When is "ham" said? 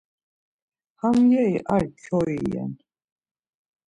0.99-1.15